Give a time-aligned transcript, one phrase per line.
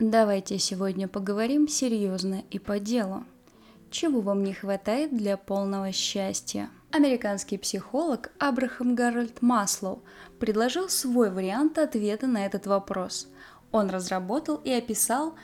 [0.00, 3.24] Давайте сегодня поговорим серьезно и по делу.
[3.90, 6.70] Чего вам не хватает для полного счастья?
[6.92, 10.04] Американский психолог Абрахам Гарольд Маслоу
[10.38, 13.26] предложил свой вариант ответа на этот вопрос.
[13.72, 15.34] Он разработал и описал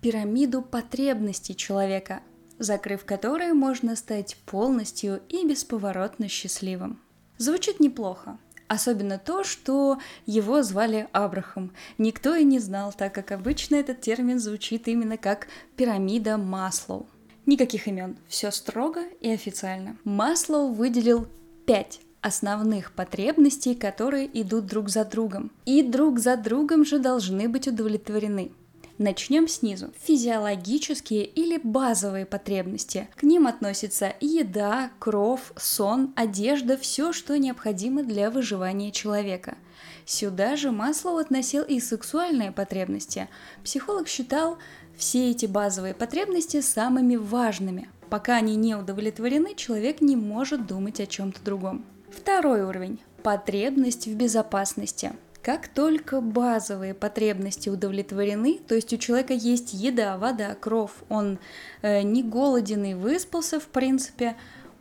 [0.00, 2.22] пирамиду потребностей человека,
[2.58, 7.02] закрыв которые можно стать полностью и бесповоротно счастливым.
[7.36, 8.38] Звучит неплохо,
[8.70, 11.72] Особенно то, что его звали Абрахам.
[11.98, 17.08] Никто и не знал, так как обычно этот термин звучит именно как пирамида Маслоу.
[17.46, 19.96] Никаких имен, все строго и официально.
[20.04, 21.26] Маслоу выделил
[21.66, 25.50] пять основных потребностей, которые идут друг за другом.
[25.64, 28.52] И друг за другом же должны быть удовлетворены.
[29.00, 29.94] Начнем снизу.
[30.02, 33.08] Физиологические или базовые потребности.
[33.16, 39.56] К ним относятся еда, кров, сон, одежда, все, что необходимо для выживания человека.
[40.04, 43.30] Сюда же Маслоу относил и сексуальные потребности.
[43.64, 44.58] Психолог считал
[44.98, 47.88] все эти базовые потребности самыми важными.
[48.10, 51.86] Пока они не удовлетворены, человек не может думать о чем-то другом.
[52.10, 55.14] Второй уровень– потребность в безопасности.
[55.42, 61.38] Как только базовые потребности удовлетворены, то есть у человека есть еда, вода, кров, он
[61.80, 64.36] э, не голоден и выспался в принципе,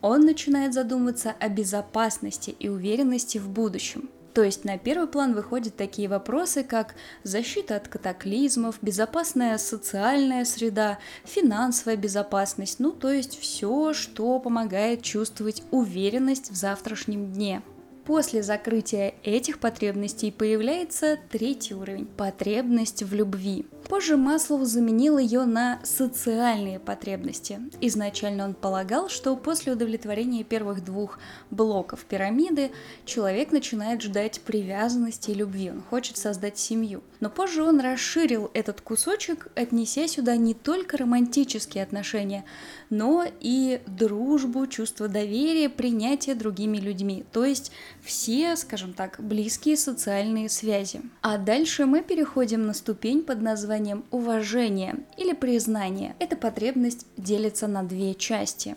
[0.00, 4.10] он начинает задумываться о безопасности и уверенности в будущем.
[4.34, 10.98] То есть на первый план выходят такие вопросы, как защита от катаклизмов, безопасная социальная среда,
[11.24, 17.62] финансовая безопасность, ну то есть все, что помогает чувствовать уверенность в завтрашнем дне.
[18.04, 23.66] После закрытия этих потребностей появляется третий уровень– потребность в любви.
[23.90, 27.58] Позже Маслоу заменил ее на социальные потребности.
[27.80, 31.18] Изначально он полагал, что после удовлетворения первых двух
[31.50, 32.70] блоков пирамиды
[33.04, 37.02] человек начинает ждать привязанности и любви, он хочет создать семью.
[37.18, 42.44] Но позже он расширил этот кусочек, отнеся сюда не только романтические отношения,
[42.90, 47.72] но и дружбу, чувство доверия, принятие другими людьми, то есть
[48.02, 51.02] все, скажем так, близкие социальные связи.
[51.22, 56.14] А дальше мы переходим на ступень под названием названием уважение или признание.
[56.18, 58.76] Эта потребность делится на две части.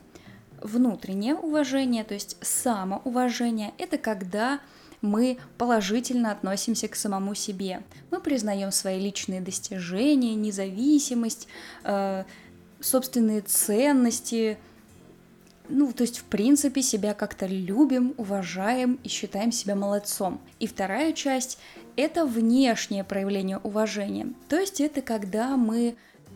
[0.62, 4.60] Внутреннее уважение, то есть самоуважение, это когда
[5.02, 7.84] мы положительно относимся к самому себе.
[8.12, 11.48] Мы признаем свои личные достижения, независимость,
[11.84, 12.24] э,
[12.80, 14.58] собственные ценности,
[15.70, 20.42] ну, то есть, в принципе, себя как-то любим, уважаем и считаем себя молодцом.
[20.60, 21.58] И вторая часть
[21.96, 24.28] это внешнее проявление уважения.
[24.50, 25.96] То есть это когда мы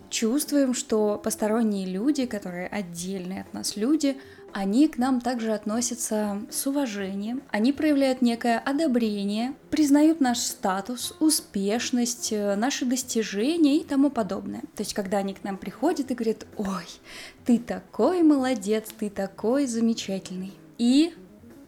[0.09, 4.17] чувствуем, что посторонние люди, которые отдельные от нас люди,
[4.57, 12.29] они к нам также относятся с уважением, они проявляют некое одобрение, признают наш статус, успешность,
[12.31, 14.61] э, наши достижения и тому подобное.
[14.75, 16.87] То есть, когда они к нам приходят и говорят, ой,
[17.45, 20.53] ты такой молодец, ты такой замечательный.
[20.79, 21.13] И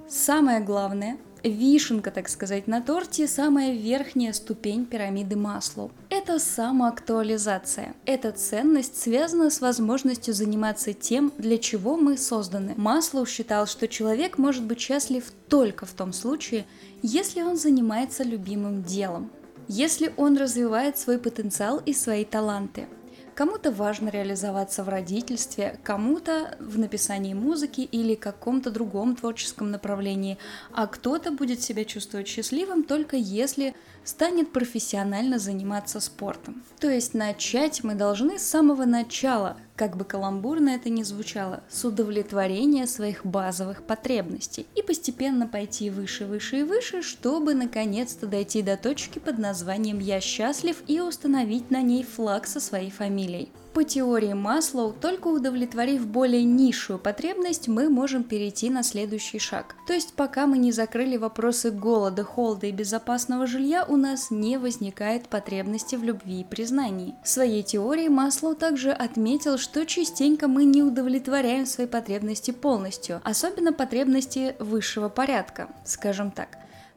[0.07, 5.91] самое главное, Вишенка, так сказать, на торте– самая верхняя ступень пирамиды Маслоу.
[6.09, 7.95] Это самоактуализация.
[8.05, 12.73] Эта ценность связана с возможностью заниматься тем, для чего мы созданы.
[12.77, 16.65] Маслоу считал, что человек может быть счастлив только в том случае,
[17.01, 19.31] если он занимается любимым делом,
[19.67, 22.87] если он развивает свой потенциал и свои таланты–
[23.39, 30.37] Кому-то важно реализоваться в родительстве, кому-то в написании музыки или каком-то другом творческом направлении,
[30.73, 36.63] а кто-то будет себя чувствовать счастливым только если станет профессионально заниматься спортом.
[36.81, 41.85] То есть начать мы должны с самого начала, как бы каламбурно это ни звучало, с
[41.85, 48.75] удовлетворения своих базовых потребностей и постепенно пойти выше, выше и выше, чтобы наконец-то дойти до
[48.75, 53.53] точки под названием «Я счастлив» и установить на ней флаг со своей фамилией.
[53.73, 59.75] По теории Маслоу, только удовлетворив более низшую потребность, мы можем перейти на следующий шаг.
[59.85, 64.57] То есть пока мы не закрыли вопросы голода, холода и безопасного жилья, у нас не
[64.57, 67.15] возникает потребности в любви и признании.
[67.23, 73.71] В своей теории Маслоу также отметил, что частенько мы не удовлетворяем свои потребности полностью, особенно
[73.71, 76.49] потребности высшего порядка, скажем так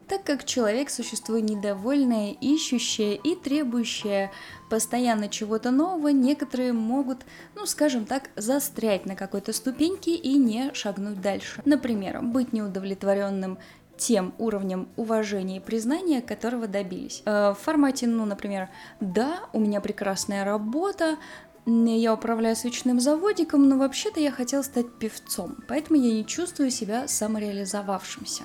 [0.07, 4.31] так как человек– существо недовольное, ищущее и требующее
[4.69, 7.19] постоянно чего-то нового, некоторые могут,
[7.55, 11.61] ну скажем так, застрять на какой-то ступеньке и не шагнуть дальше.
[11.65, 13.57] Например, быть неудовлетворенным
[13.97, 17.21] тем уровнем уважения и признания, которого добились.
[17.25, 21.17] Э, в формате, ну, например, да, у меня прекрасная работа,
[21.65, 27.07] я управляю свечным заводиком, но вообще-то я хотел стать певцом, поэтому я не чувствую себя
[27.07, 28.43] самореализовавшимся.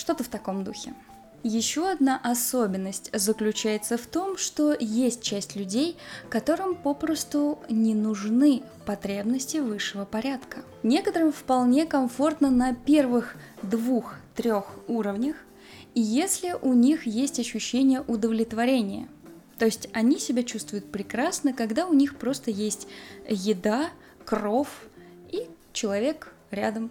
[0.00, 0.94] Что-то в таком духе.
[1.42, 5.98] Еще одна особенность заключается в том, что есть часть людей,
[6.30, 10.60] которым попросту не нужны потребности высшего порядка.
[10.82, 15.36] Некоторым вполне комфортно на первых двух-трех уровнях,
[15.94, 19.06] если у них есть ощущение удовлетворения.
[19.58, 22.88] То есть они себя чувствуют прекрасно, когда у них просто есть
[23.28, 23.90] еда,
[24.24, 24.68] кров
[25.30, 26.90] и человек рядом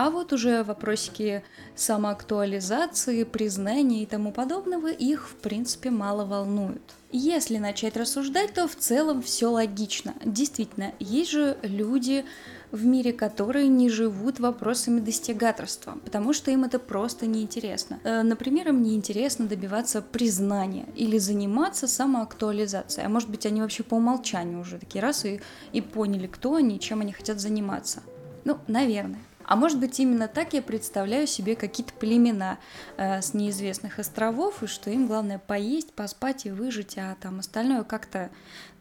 [0.00, 1.42] а вот уже вопросики
[1.74, 6.94] самоактуализации, признания и тому подобного их в принципе мало волнуют.
[7.10, 10.14] Если начать рассуждать, то в целом все логично.
[10.24, 12.24] Действительно, есть же люди
[12.70, 17.98] в мире, которые не живут вопросами достигаторства, потому что им это просто неинтересно.
[18.04, 23.04] Э, например, им неинтересно добиваться признания или заниматься самоактуализацией.
[23.04, 25.40] А может быть, они вообще по умолчанию уже такие раз и,
[25.72, 28.04] и поняли, кто они, чем они хотят заниматься.
[28.44, 29.18] Ну, наверное.
[29.48, 32.58] А может быть именно так я представляю себе какие-то племена
[32.98, 37.82] э, с неизвестных островов, и что им главное поесть, поспать и выжить, а там остальное
[37.82, 38.30] как-то,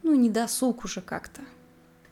[0.03, 1.41] ну, не досуг уже как-то.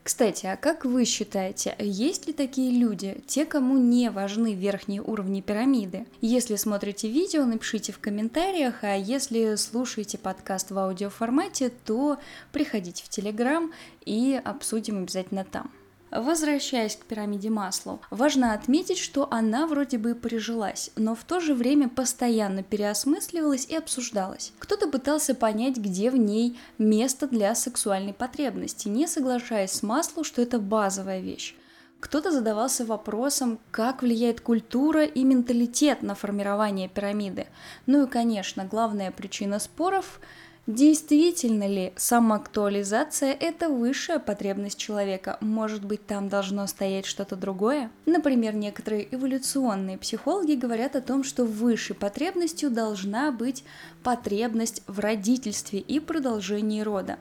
[0.02, 5.42] Кстати, а как вы считаете, есть ли такие люди, те, кому не важны верхние уровни
[5.42, 6.06] пирамиды?
[6.22, 12.16] Если смотрите видео, напишите в комментариях, а если слушаете подкаст в аудиоформате, то
[12.52, 13.70] приходите в Телеграм
[14.06, 15.70] и обсудим обязательно там.
[16.10, 21.54] Возвращаясь к пирамиде Маслоу, важно отметить, что она вроде бы прижилась, но в то же
[21.54, 24.52] время постоянно переосмысливалась и обсуждалась.
[24.58, 30.42] Кто-то пытался понять, где в ней место для сексуальной потребности, не соглашаясь с Маслоу, что
[30.42, 31.56] это базовая вещь.
[31.98, 37.46] Кто-то задавался вопросом, как влияет культура и менталитет на формирование пирамиды.
[37.86, 40.20] Ну и, конечно, главная причина споров
[40.66, 45.38] Действительно ли самоактуализация– это высшая потребность человека?
[45.40, 47.88] Может быть, там должно стоять что-то другое?
[48.04, 53.62] Например, некоторые эволюционные психологи говорят о том, что высшей потребностью должна быть
[54.02, 57.16] потребность в родительстве и продолжении рода.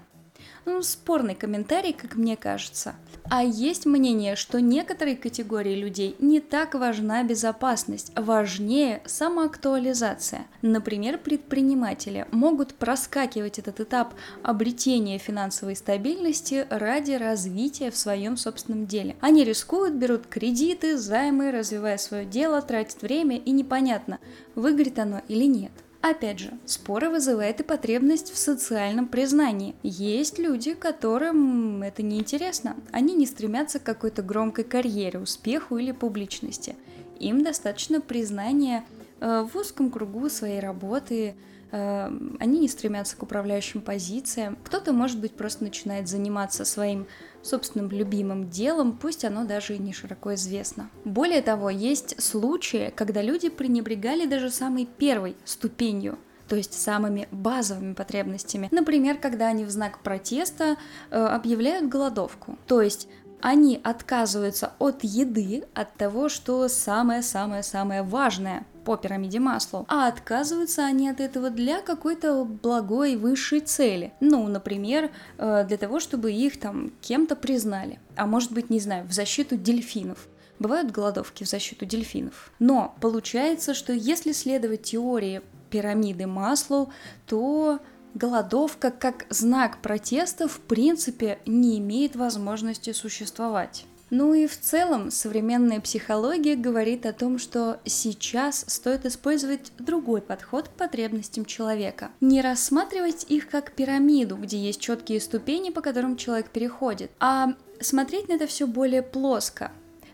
[0.66, 2.96] Ну, спорный комментарий, как мне кажется.
[3.30, 10.46] А есть мнение, что некоторые категории людей не так важна безопасность, важнее самоактуализация.
[10.62, 14.14] Например, предприниматели могут проскакивать этот этап
[14.44, 19.16] обретения финансовой стабильности ради развития в своем собственном деле.
[19.22, 24.20] Они рискуют, берут кредиты, займы, развивая свое дело, тратят время и непонятно,
[24.56, 25.72] выгорит оно или нет.
[26.08, 29.74] Опять же, споры вызывает и потребность в социальном признании.
[29.82, 32.76] Есть люди, которым это не интересно.
[32.92, 36.76] Они не стремятся к какой-то громкой карьере, успеху или публичности.
[37.20, 38.86] Им достаточно признания
[39.20, 41.34] э, в узком кругу своей работы,
[41.76, 44.58] они не стремятся к управляющим позициям.
[44.64, 47.08] Кто-то, может быть, просто начинает заниматься своим
[47.42, 50.90] собственным любимым делом, пусть оно даже и не широко известно.
[51.04, 56.18] Более того, есть случаи, когда люди пренебрегали даже самой первой ступенью
[56.48, 58.68] то есть самыми базовыми потребностями.
[58.72, 60.78] Например, когда они в знак протеста
[61.10, 62.60] э, объявляют голодовку.
[62.68, 63.08] То есть
[63.42, 71.10] они отказываются от еды, от того, что самое-самое-самое важное по пирамиде Маслоу, а отказываются они
[71.10, 74.14] от этого для какой-то благой высшей цели.
[74.22, 78.00] Ну, например, э, для того, чтобы их там кем-то признали.
[78.16, 80.28] А может быть, не знаю, в защиту дельфинов.
[80.60, 82.52] Бывают голодовки в защиту дельфинов.
[82.60, 86.90] Но получается, что если следовать теории пирамиды Маслоу,
[87.26, 87.80] то
[88.14, 93.86] голодовка как знак протеста в принципе не имеет возможности существовать.
[94.10, 100.70] Ну и в целом современная психология говорит о том, что сейчас стоит использовать другой подход
[100.70, 102.12] к потребностям человека.
[102.22, 108.30] Не рассматривать их как пирамиду, где есть четкие ступени, по которым человек переходит, а смотреть
[108.30, 109.72] на это все более плоско.